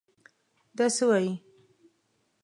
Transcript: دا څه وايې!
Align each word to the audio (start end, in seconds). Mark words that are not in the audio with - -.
دا 0.77 0.85
څه 0.95 1.03
وايې! 1.09 1.33